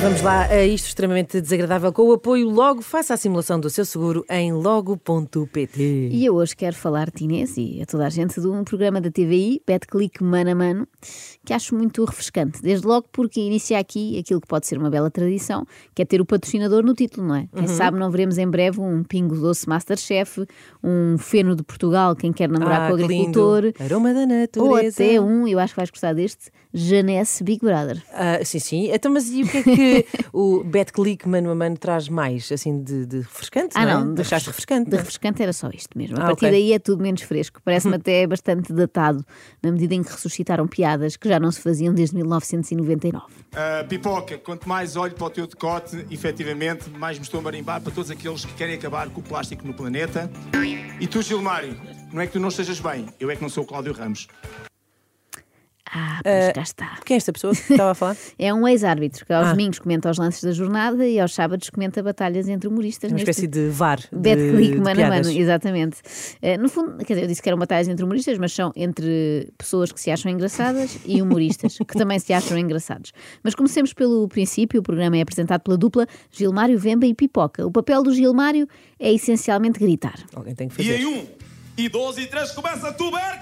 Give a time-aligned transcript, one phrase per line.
[0.00, 2.80] Vamos lá a isto extremamente desagradável com o apoio Logo.
[2.80, 6.08] Faça a simulação do seu seguro em logo.pt.
[6.10, 9.00] E eu hoje quero falar de Inês e a toda a gente de um programa
[9.00, 10.88] da TVI, Betclic Mano a Mano,
[11.44, 12.62] que acho muito refrescante.
[12.62, 16.20] Desde logo porque inicia aqui aquilo que pode ser uma bela tradição, que é ter
[16.20, 17.48] o patrocinador no título, não é?
[17.54, 20.46] Quem sabe não veremos em breve um Pingo Doce Masterchef,
[20.82, 23.64] um Feno de Portugal, quem quer namorar Ah, com o agricultor.
[23.64, 23.74] lindo.
[23.82, 25.02] Aroma da Ou natureza.
[25.04, 28.02] até um, eu acho que vais gostar deste, Janesse Big Brother.
[28.12, 28.90] Ah, sim, sim.
[28.92, 32.82] Então, mas e o que é que o Betclic mano a mano traz mais, assim,
[32.82, 33.76] de, de refrescante?
[33.76, 33.94] Ah, não, é?
[33.94, 34.84] não, de Deixaste refres- refrescante.
[34.84, 35.00] De não é?
[35.00, 36.16] refrescante era só isto mesmo.
[36.16, 36.50] A Ah, partir ok.
[36.50, 37.60] daí é tudo menos fresco.
[37.64, 39.24] Parece-me até bastante datado,
[39.62, 43.24] na medida em que ressuscitaram piadas que já não se faziam desde 1999.
[43.26, 47.80] Uh, pipoca, quanto mais olho para o teu decote, efetivamente, mais me estou a marimbar
[47.80, 50.30] para todos aqueles que querem acabar com o plástico no planeta.
[51.00, 51.76] E tu, Gilmário,
[52.12, 54.28] não é que tu não estejas bem, eu é que não sou o Cláudio Ramos.
[55.92, 56.98] Ah, pois cá está.
[57.04, 58.16] Quem é esta pessoa que estava a falar?
[58.38, 59.50] É um ex-árbitro que aos Ah.
[59.50, 63.10] domingos comenta os lances da jornada e aos sábados comenta batalhas entre humoristas.
[63.10, 63.98] Uma neste espécie de VAR.
[64.00, 65.98] de- Betclic, de mano a mano, exatamente.
[66.40, 69.52] Eh, no fundo, quer dizer, eu disse que eram batalhas entre humoristas, mas são entre
[69.58, 73.12] pessoas que se acham engraçadas e humoristas que também se acham engraçados.
[73.42, 77.66] Mas comecemos pelo princípio: o programa é apresentado pela dupla Gilmário Vemba e Pipoca.
[77.66, 78.68] O papel do Gilmário
[78.98, 80.20] é essencialmente gritar.
[80.34, 81.00] Alguém tem que E fazer.
[81.00, 81.26] em um,
[81.76, 83.40] e dois, e três, começa tu, Berg!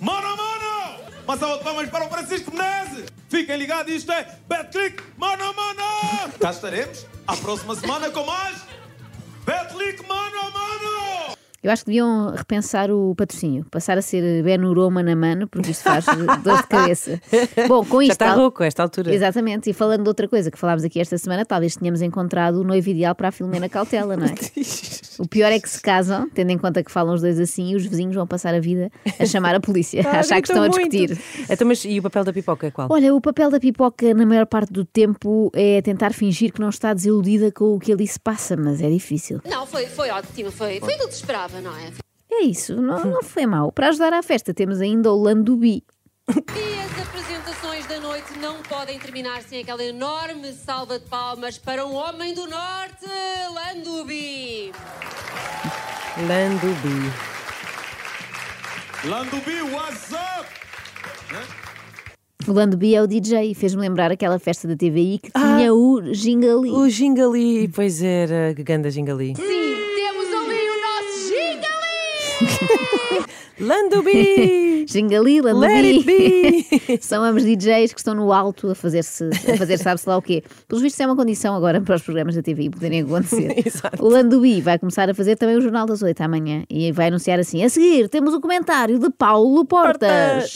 [0.00, 0.69] Mano a mano!
[1.26, 3.04] Uma salva de palmas para o Francisco Menezes!
[3.28, 6.32] Fiquem ligados, isto é Betclic, mano a mano!
[6.40, 8.56] Cá estaremos, à próxima semana com mais
[9.46, 11.36] Betclic, mano a mano!
[11.62, 15.82] Eu acho que deviam repensar o patrocínio, passar a ser Benuroma na mano, porque isto
[15.84, 16.06] faz
[16.42, 17.20] dor de cabeça.
[17.68, 18.12] Bom, com Já isto.
[18.12, 19.14] está tal- rouco a esta altura.
[19.14, 22.64] Exatamente, e falando de outra coisa que falámos aqui esta semana, talvez tenhamos encontrado o
[22.64, 24.30] noivo ideal para a Filomena Cautela, não é?
[25.20, 27.76] O pior é que se casam, tendo em conta que falam os dois assim, e
[27.76, 30.68] os vizinhos vão passar a vida a chamar a polícia, a achar que estão a
[30.68, 31.14] gritam muito.
[31.14, 31.44] discutir.
[31.50, 32.88] Então, mas e o papel da pipoca é qual?
[32.90, 36.70] Olha, o papel da pipoca, na maior parte do tempo, é tentar fingir que não
[36.70, 39.42] está desiludida com o que ali se passa, mas é difícil.
[39.44, 41.90] Não, foi, foi ótimo, foi, foi aquilo que se esperava, não é?
[42.32, 43.70] É isso, não, não foi mal.
[43.70, 45.84] Para ajudar à festa, temos ainda o Landubi.
[47.90, 52.46] Da noite não podem terminar sem aquela enorme salva de palmas para um homem do
[52.46, 53.04] norte,
[53.52, 54.70] Landubi.
[56.28, 57.12] Landubi.
[59.04, 60.46] Landubi, what's up?
[62.46, 66.14] O Landubi é o DJ e fez-me lembrar aquela festa da TVI que tinha o
[66.14, 66.70] Gingali.
[66.70, 69.34] O Gingali, pois era, que ganda Gingali.
[69.34, 71.28] Sim, temos ali o nosso
[72.38, 73.26] Gingali!
[73.58, 74.60] Landubi!
[74.86, 76.98] Gingali, Let it be!
[77.00, 80.42] São ambos DJs que estão no alto a fazer-se, a fazer sabe-se lá o quê.
[80.68, 83.54] Pelos vistos é uma condição agora para os programas da TVI poderem acontecer.
[83.66, 84.04] Exato.
[84.04, 87.38] o Landubi vai começar a fazer também o Jornal das Oito amanhã e vai anunciar
[87.38, 90.54] assim, a seguir temos o comentário de Paulo Portas.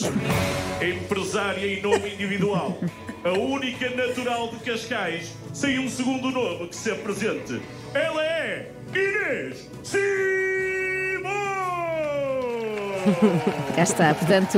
[0.81, 2.77] Empresária em nome individual.
[3.23, 7.61] A única natural de Cascais sem um segundo nome que se apresente.
[7.93, 10.54] Ela é Inês Simão!
[13.75, 14.57] Cá está, portanto...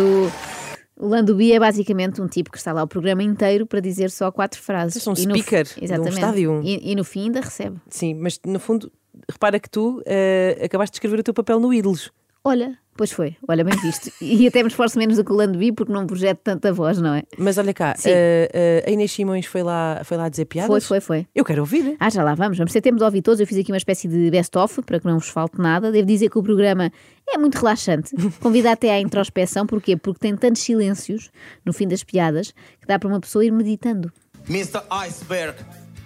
[1.00, 4.31] O Landubi é basicamente um tipo que está lá o programa inteiro para dizer só
[4.31, 5.06] quatro frases.
[5.06, 6.13] É um E no- speaker de um Exatamente.
[6.16, 6.62] estádio.
[6.63, 7.78] E, e no fim ainda recebe.
[7.88, 8.91] Sim, mas no fundo,
[9.30, 12.12] repara que tu eh, acabaste de escrever o teu papel no Ídolos.
[12.44, 14.12] Olha, pois foi, olha bem visto.
[14.19, 17.13] E até me esforço menos do que o Landubi porque não projeto tanta voz, não
[17.13, 17.24] é?
[17.38, 20.68] Mas olha cá, eh, eh, a Inês Simões foi lá, foi lá dizer piadas?
[20.68, 21.28] Foi, foi, foi.
[21.34, 21.96] Eu quero ouvir.
[22.00, 22.57] Ah, já lá vamos.
[22.57, 23.40] Vamos ter tempo de ouvir todos.
[23.40, 25.91] Eu fiz aqui uma espécie de best-of para que não vos falte nada.
[25.91, 26.91] Devo dizer que o programa
[27.28, 28.13] é muito relaxante.
[28.41, 29.66] Convida até à introspeção.
[29.66, 29.96] Porquê?
[29.96, 31.30] Porque tem tantos silêncios
[31.63, 34.12] no fim das piadas que dá para uma pessoa ir meditando.
[34.50, 34.81] Mr.
[34.90, 35.57] Iceberg.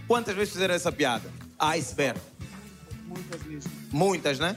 [0.07, 1.29] Quantas vezes fizeram essa piada?
[1.59, 2.19] Iceberg.
[3.07, 3.71] Muitas vezes.
[3.91, 4.55] Muitas, né?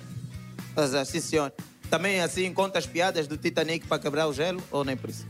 [0.74, 1.52] Mas, ah, Sim, senhor.
[1.94, 5.24] Também assim conta as piadas do Titanic para quebrar o gelo ou nem por isso?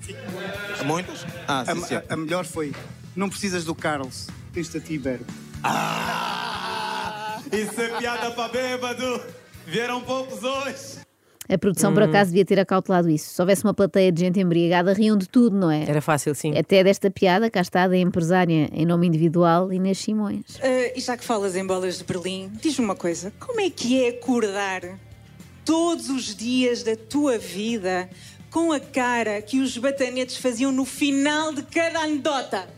[0.86, 1.26] Muitas?
[1.47, 1.94] Ah, sim.
[1.94, 2.72] A, a melhor foi:
[3.14, 5.26] não precisas do Carlos, tens-te a ti, Berg.
[5.62, 7.38] Ah!
[7.52, 9.20] Isso é piada para bêbado!
[9.66, 11.05] Vieram poucos hoje!
[11.46, 13.34] A produção, por acaso, devia ter acautelado isso.
[13.34, 15.84] Se houvesse uma plateia de gente embriagada, riam de tudo, não é?
[15.87, 16.56] Era fácil, sim.
[16.56, 20.58] Até desta piada, cá está, da empresária em nome individual, Inês Simões.
[20.62, 24.02] Ah, e já que falas em bolas de Berlim, diz-me uma coisa: como é que
[24.02, 24.81] é acordar
[25.64, 28.08] todos os dias da tua vida
[28.50, 32.69] com a cara que os batanetes faziam no final de cada anedota?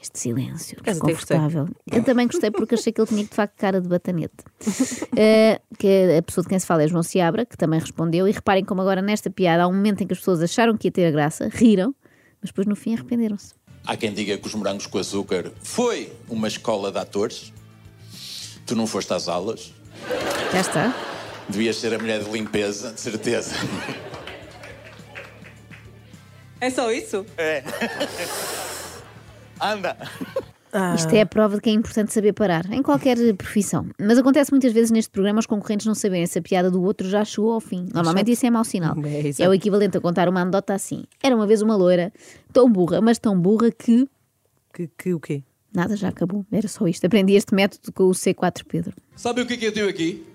[0.00, 1.68] Este silêncio, desconfortável.
[1.90, 4.44] Eu também gostei porque achei que ele tinha de facto cara de batanete.
[5.20, 8.28] Eh, que a pessoa de quem se fala é João Seabra, que também respondeu.
[8.28, 10.86] E reparem como agora nesta piada há um momento em que as pessoas acharam que
[10.86, 11.92] ia ter a graça, riram,
[12.40, 13.54] mas depois no fim arrependeram-se.
[13.84, 17.52] Há quem diga que os morangos com açúcar foi uma escola de atores.
[18.64, 19.74] Tu não foste às aulas.
[20.52, 20.94] Já está.
[21.48, 23.54] Devias ser a mulher de limpeza, de certeza.
[26.60, 27.24] É só isso?
[27.36, 27.62] É.
[29.60, 29.96] Anda.
[30.94, 33.86] Isto é a prova de que é importante saber parar, em qualquer profissão.
[33.98, 37.08] Mas acontece muitas vezes neste programa os concorrentes não saberem se a piada do outro
[37.08, 37.88] já chegou ao fim.
[37.94, 38.94] Normalmente isso é mau sinal.
[39.04, 39.42] É, exato.
[39.42, 41.04] É o equivalente a contar uma anedota assim.
[41.22, 42.12] Era uma vez uma loira,
[42.52, 44.06] tão burra, mas tão burra que
[44.74, 45.42] Que, que o quê?
[45.74, 46.44] Nada já acabou.
[46.50, 47.04] Era só isto.
[47.06, 48.94] Aprendi este método com o C4 Pedro.
[49.16, 50.26] Sabe o que é que eu tenho aqui?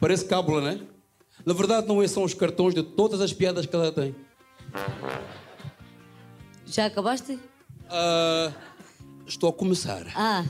[0.00, 0.80] Parece cábula, né?
[1.44, 4.14] Na verdade, não é, são os cartões de todas as piadas que ela tem.
[6.66, 7.38] Já acabaste?
[7.90, 8.52] Ah,
[9.26, 10.06] estou a começar.
[10.14, 10.44] Ah,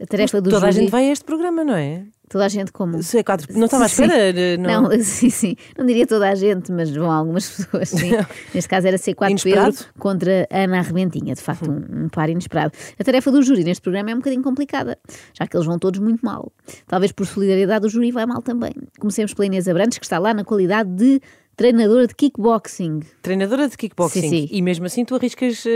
[0.00, 2.06] A tarefa do Toda a júri- gente vai a este programa, não é?
[2.28, 3.02] Toda a gente como?
[3.02, 5.56] Se é quatro- não estava à espera, eh, não- Não, sim, sim.
[5.76, 8.10] Não diria toda a gente, mas vão algumas pessoas, sim.
[8.54, 9.72] Neste caso era C4 Inesperado?
[9.76, 11.34] Pedro contra Ana Arrebentinha.
[11.34, 12.72] De facto, um, um par inesperado.
[12.98, 14.98] A tarefa do júri neste programa é um bocadinho complicada,
[15.32, 16.52] já que eles vão todos muito mal.
[16.86, 18.72] Talvez por solidariedade o júri vai mal também.
[18.98, 21.20] Comecemos pela Inês Abrantes, que está lá na qualidade de
[21.58, 23.00] treinadora de kickboxing.
[23.20, 24.20] Treinadora de kickboxing.
[24.22, 24.48] Sim, sim.
[24.50, 25.70] E mesmo assim tu arriscas eh,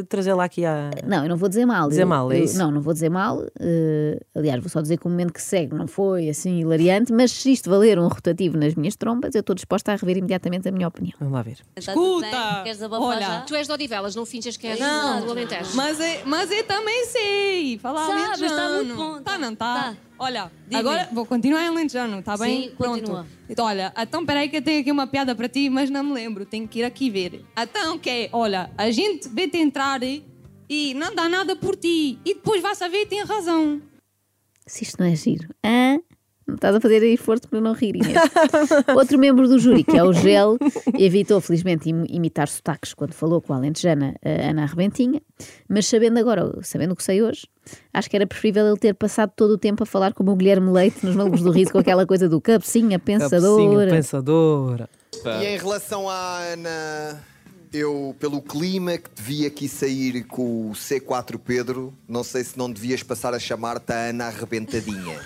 [0.00, 0.90] eh, trazê-la aqui à.
[1.06, 1.88] Não, eu não vou dizer mal.
[1.88, 2.56] Dizer Eu- mal, é eu- isso?
[2.56, 3.44] Não, não vou dizer mal.
[3.60, 7.32] Eh, aliás, vou só dizer que o momento que segue não foi assim hilariante, mas
[7.32, 10.72] se isto valer um rotativo nas minhas trompas, eu estou disposta a rever imediatamente a
[10.72, 11.14] minha opinião.
[11.18, 11.58] Vamos lá ver.
[11.76, 12.62] Escuta!
[12.62, 13.20] Queres olha.
[13.20, 13.40] já?
[13.42, 15.70] Tu és de Odivelas, não finges que és Não, do Alentejo.
[15.74, 18.52] mas, é, mas eu também sei falar Sabes, alentejano.
[18.54, 19.38] está muito bom, Tá, tá.
[19.38, 19.74] não tá?
[19.74, 19.96] Tá.
[20.18, 20.76] Olha, Diz-me.
[20.76, 22.62] agora vou continuar em alentejano, tá bem?
[22.70, 23.00] Sim, Pronto.
[23.00, 23.26] continua.
[23.48, 26.12] Então, olha, então peraí que eu tenho aqui uma piada para ti, mas não me
[26.12, 27.44] lembro, tenho que ir aqui ver.
[27.56, 32.18] Então, que olha, a gente vê-te entrar e não dá nada por ti.
[32.24, 33.80] E depois vai saber e tem razão.
[34.66, 35.48] Se isto não é giro.
[35.64, 35.98] Hã?
[36.48, 38.16] Não estás a fazer aí esforço para não rir, Inês.
[38.96, 40.56] Outro membro do júri, que é o Gel,
[40.98, 45.20] evitou felizmente im- imitar sotaques quando falou com a alentejana a Ana Arrebentinha,
[45.68, 47.46] mas sabendo agora, sabendo o que sei hoje,
[47.92, 50.70] acho que era preferível ele ter passado todo o tempo a falar como o Guilherme
[50.70, 53.40] Leite nos Malucos do Riso com aquela coisa do cabecinha pensadora.
[53.90, 54.90] Cabecinha pensadora.
[55.42, 57.22] E em relação à Ana,
[57.72, 62.70] eu, pelo clima que devia aqui sair com o C4 Pedro, não sei se não
[62.72, 65.20] devias passar a chamar-te a Ana Arrebentadinha.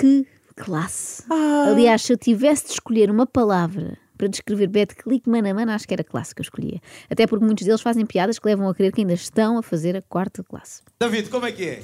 [0.00, 1.22] Que classe!
[1.30, 5.86] Aliás, se eu tivesse de escolher uma palavra para descrever Betclic mano a mano, acho
[5.86, 6.80] que era classe que eu escolhia.
[7.08, 9.96] Até porque muitos deles fazem piadas que levam a crer que ainda estão a fazer
[9.96, 10.82] a quarta classe.
[11.00, 11.82] David, como é que é?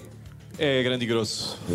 [0.58, 1.58] É grande e grosso.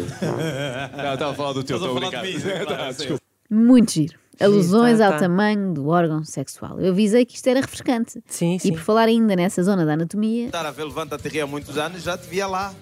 [0.98, 2.40] Não, estava a falar do teu, a estou a falar de brincar.
[2.40, 2.60] mim, né?
[2.66, 3.24] Tá, Claro, desculpa.
[3.50, 4.20] Muito giro.
[4.40, 5.20] Alusões tá, ao tá.
[5.20, 6.80] tamanho do órgão sexual.
[6.80, 8.22] Eu avisei que isto era refrescante.
[8.28, 8.72] Sim, E sim.
[8.72, 12.18] por falar ainda nessa zona da anatomia, Estar a ver Levanta-te há muitos anos, já
[12.18, 12.74] te via lá.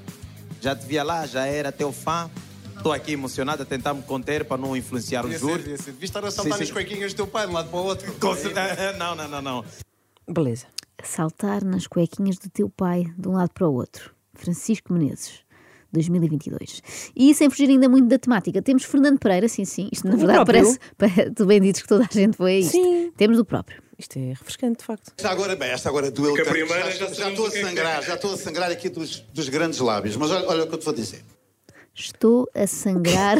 [0.62, 2.30] Já te via lá, já era teu fã.
[2.88, 5.28] Estou aqui emocionado a tentar me conter para não influenciar o.
[5.28, 6.74] Devia estar a saltar Sim, as sim.
[6.74, 8.13] cuequinhas do teu pai de um lado para o outro.
[8.13, 9.66] Com certeza- Não, não, não, não.
[10.25, 10.68] Beleza.
[11.04, 14.16] saltar nas cuequinhas do teu pai de um lado para o outro.
[14.34, 15.39] Francisco Menezes.
[15.92, 16.81] 2022.
[17.13, 19.90] E sem fugir ainda muito da temática, temos Fernando Pereira, sim, sim.
[19.92, 20.78] Isto na O verdade próprio?
[20.98, 21.31] parece.
[21.31, 22.72] Tu bem dizes que toda a gente foi a isto.
[22.72, 23.12] Sim.
[23.18, 23.81] Temos do próprio.
[24.00, 25.12] Isto é refrescante, de facto.
[25.18, 27.51] Esta agora, bem, esta agora doeu tanto, primeira já, já já estou a o é
[27.51, 28.06] que sangrar, é.
[28.06, 30.16] já estou a sangrar aqui dos, dos grandes lábios.
[30.16, 31.24] Mas olha, olha o que eu te vou dizer.
[31.97, 33.38] Estou a sangrar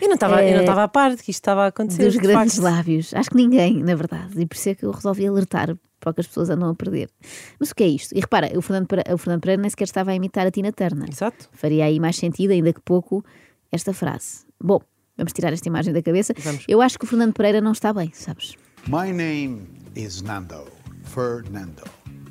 [0.00, 2.04] Eu não estava eu não É, estava à parte que isto estava a acontecer.
[2.04, 2.64] dos de grandes facto.
[2.64, 3.12] lábios.
[3.12, 4.40] Acho que ninguém, na verdade.
[4.40, 6.74] E por isso é que eu resolvi alertar para o que as pessoas andam a
[6.74, 7.10] perder.
[7.58, 8.12] Mas o que é isto?
[8.16, 10.72] E repara, o Fernando Pereira, o Fernando Pereira nem sequer estava a imitar a Tina
[10.72, 11.08] Turner.
[11.10, 11.48] Exato.
[11.52, 13.22] Faria aí mais sentido, ainda que pouco,
[13.70, 14.44] esta frase.
[14.62, 14.80] Bom,
[15.18, 16.32] vamos tirar esta imagem da cabeça.
[16.68, 18.54] Eu acho que o Fernando Pereira não está bem, sabes?
[18.86, 19.66] My name
[19.96, 20.64] is Nando.
[21.04, 21.82] Fernando.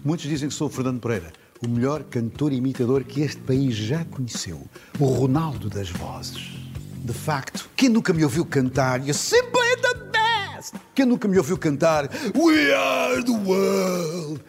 [0.04, 3.76] Muitos dizem que sou o Fernando Pereira, o melhor cantor e imitador que este país
[3.76, 4.62] já conheceu.
[5.00, 6.58] O Ronaldo das vozes.
[7.04, 10.76] De facto, quem nunca me ouviu cantar You simply the best?
[10.94, 14.42] Quem nunca me ouviu cantar We are the world?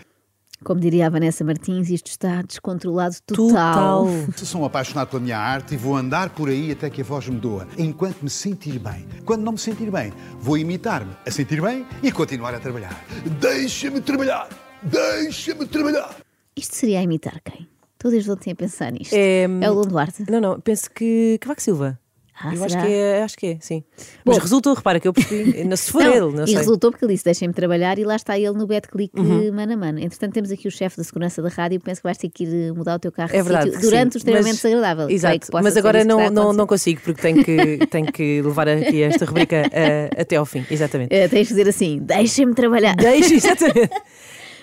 [0.63, 4.07] Como diria a Vanessa Martins, isto está descontrolado total.
[4.37, 7.27] Sou um apaixonado pela minha arte e vou andar por aí até que a voz
[7.29, 9.07] me doa, enquanto me sentir bem.
[9.25, 13.03] Quando não me sentir bem, vou imitar-me a sentir bem e continuar a trabalhar.
[13.41, 14.51] Deixa-me trabalhar!
[14.83, 16.30] Deixa-me trabalhar!
[16.61, 17.67] Isto seria a imitar quem?
[17.95, 19.13] Estou desde ontem a pensar nisto.
[19.15, 20.25] É, É o Lon Duarte.
[20.31, 21.99] Não, não, penso que Cavaco Silva.
[22.43, 22.87] Ah, eu acho será?
[22.87, 23.85] que, é, acho que é, sim.
[24.25, 24.43] Mas Bom.
[24.43, 25.63] resultou, repara que eu percebi.
[25.69, 26.57] não, Se for Não, ele, não e sei.
[26.57, 29.53] resultou porque ele disse: deixem-me trabalhar e lá está ele no BetClick Uhum.
[29.53, 29.99] mano a mano.
[29.99, 31.79] Entretanto, temos aqui o chefe da segurança da rádio.
[31.81, 33.71] Penso que vais ter que ir mudar o teu carro É de verdade.
[33.73, 34.17] sítio durante sim.
[34.17, 35.05] o extremamente Mas- desagradável.
[35.05, 35.47] Creio Exato.
[35.53, 39.57] Mas agora não, não, não consigo, porque tenho que, tenho que levar aqui esta rubrica
[39.71, 40.65] eh, até ao fim.
[40.71, 41.15] Exatamente.
[41.15, 42.97] Eh, tens de dizer assim: deixem-me trabalhar.
[42.97, 43.91] Deixa, exatamente.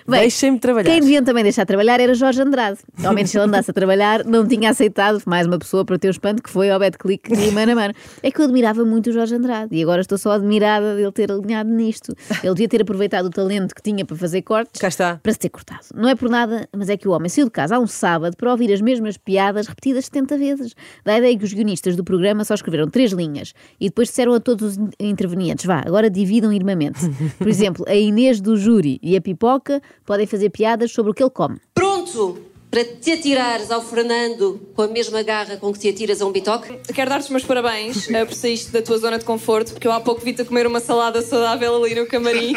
[0.08, 0.90] Deixem-me trabalhar.
[0.90, 2.78] Quem deviam também deixar trabalhar era Jorge Andrade.
[3.04, 6.08] Ao menos se ele andasse a trabalhar, não tinha aceitado mais uma pessoa para ter
[6.08, 7.94] o espanto que foi ao BetClick e mano a mano.
[8.22, 11.30] É que eu admirava muito o Jorge Andrade e agora estou só admirada dele ter
[11.30, 12.14] alinhado nisto.
[12.42, 14.80] Ele devia ter aproveitado o talento que tinha para fazer cortes
[15.22, 15.80] para se ter cortado.
[15.94, 18.36] Não é por nada, mas é que o homem saiu de casa há um sábado
[18.36, 20.74] para ouvir as mesmas piadas repetidas 70 vezes.
[21.04, 24.32] Dá a ideia que os guionistas do programa só escreveram três linhas e depois disseram
[24.34, 26.98] a todos os in- intervenientes: vá, agora dividam irmamente.
[27.38, 31.22] Por exemplo, a Inês do Júri e a Pipoca podem fazer piadas sobre o que
[31.22, 31.58] ele come.
[31.74, 36.26] Pronto para te atirares ao Fernando com a mesma garra com que te atiras a
[36.26, 36.78] um bitoque?
[36.92, 39.92] Quero dar-te os meus parabéns eh, por saíste da tua zona de conforto, porque eu
[39.92, 42.54] há pouco vi-te a comer uma salada saudável ali no camarim.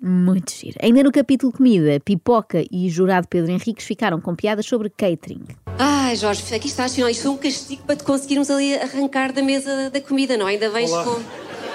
[0.00, 0.76] Muito giro.
[0.82, 5.44] Ainda no capítulo comida, Pipoca e jurado Pedro Henriques ficaram com piadas sobre catering.
[5.78, 7.08] Ai, Jorge, aqui estás, senhor.
[7.08, 10.46] Isto foi um castigo para te conseguirmos ali arrancar da mesa da comida, não?
[10.46, 11.04] Ainda vens Olá.
[11.04, 11.20] com,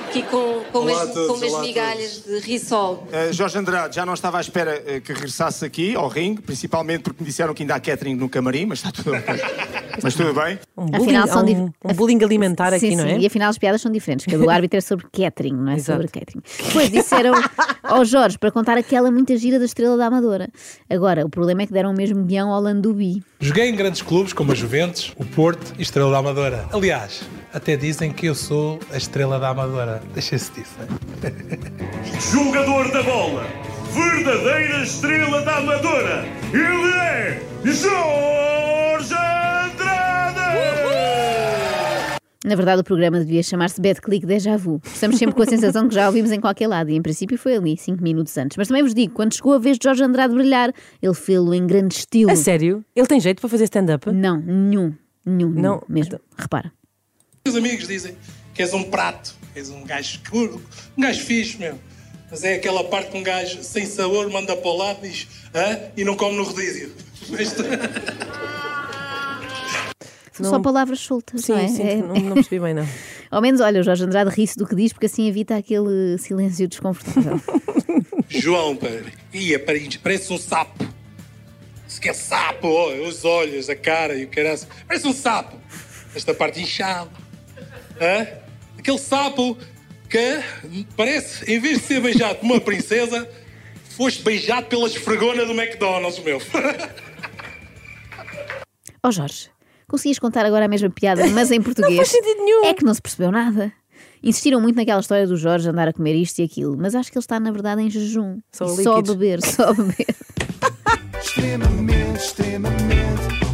[0.07, 3.07] aqui com, com, Olá umas, todos, com umas migalhas de risol.
[3.11, 7.01] Uh, Jorge Andrade, já não estava à espera uh, que regressasse aqui ao ringue, principalmente
[7.01, 9.35] porque me disseram que ainda há catering no camarim, mas está tudo ok.
[10.01, 10.59] mas tudo bem.
[10.77, 13.19] Um Afinal, bullying, são há dif- um, um bullying alimentar aqui, sim, não sim, é?
[13.19, 15.79] E afinal as piadas são diferentes, porque a do árbitro é sobre catering, não é
[15.79, 16.41] sobre catering.
[16.65, 17.33] Depois disseram
[17.83, 20.47] ao Jorge para contar aquela muita gira da estrela da Amadora.
[20.89, 23.21] Agora, o problema é que deram o mesmo guião ao Landubi.
[23.39, 26.65] Joguei em grandes clubes como a Juventus, o Porto e Estrela da Amadora.
[26.71, 27.21] Aliás,
[27.53, 30.01] até dizem que eu sou a Estrela da Amadora.
[30.13, 30.75] Deixa-se disso.
[32.31, 33.45] Jogador da bola,
[33.93, 40.37] verdadeira estrela da Amadora, ele é Jorge Andrade!
[42.45, 44.79] Na verdade, o programa devia chamar-se Betclick Déjà Vu.
[44.85, 47.55] Estamos sempre com a sensação que já ouvimos em qualquer lado, e em princípio foi
[47.57, 48.55] ali, 5 minutos antes.
[48.55, 51.67] Mas também vos digo, quando chegou a vez de Jorge Andrade brilhar, ele fez-lo em
[51.67, 52.31] grande estilo.
[52.31, 52.85] A sério?
[52.95, 54.09] Ele tem jeito para fazer stand-up?
[54.11, 54.93] Não, nenhum.
[55.25, 56.19] Nenhum, Não, não, mesmo.
[56.37, 56.71] Repara.
[57.47, 58.15] Os amigos dizem
[58.53, 60.61] que és um prato, que és um gajo escuro,
[60.97, 61.79] um gajo fixe mesmo.
[62.29, 65.79] Mas é aquela parte que um gajo sem sabor manda para o lado diz, Hã?
[65.95, 66.91] e não come no rodízio.
[70.33, 71.67] São só palavras soltas, Sim, não é?
[71.67, 72.87] sim, É- não, não percebi bem, não.
[73.31, 76.67] Ao menos, olha, o Jorge Andrade ri-se do que diz, porque assim evita aquele silêncio
[76.67, 77.41] desconfortável.
[78.29, 78.77] João,
[79.33, 80.85] ia, parece parece um sapo.
[81.87, 84.59] Se quer sapo, ó, os olhos, a cara e o caralho.
[84.87, 85.57] Parece um sapo.
[86.15, 87.09] Esta parte inchada.
[87.99, 88.27] Hã?
[88.77, 89.57] Aquele sapo
[90.09, 90.43] que
[90.95, 93.27] parece, em vez de ser beijado por uma princesa,
[93.95, 96.41] foste beijado pela esfregona do McDonald's, meu.
[99.03, 99.49] Ó Jorge,
[99.87, 101.97] conseguias contar agora a mesma piada, mas em português?
[101.97, 102.65] faz sentido nenhum.
[102.65, 103.71] É que não se percebeu nada.
[104.23, 107.17] Insistiram muito naquela história do Jorge andar a comer isto e aquilo, mas acho que
[107.17, 108.39] ele está, na verdade, em jejum.
[108.51, 110.15] Só só beber, só a beber.
[111.21, 113.46] Extremamente, extremamente.